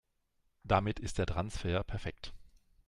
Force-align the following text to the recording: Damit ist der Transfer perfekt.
Damit 0.63 0.99
ist 0.99 1.19
der 1.19 1.27
Transfer 1.27 1.83
perfekt. 1.83 2.33